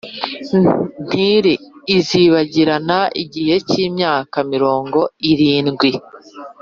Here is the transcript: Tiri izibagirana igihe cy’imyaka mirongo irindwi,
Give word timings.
Tiri 1.09 1.53
izibagirana 1.97 2.99
igihe 3.23 3.55
cy’imyaka 3.69 4.37
mirongo 4.51 4.99
irindwi, 5.31 5.89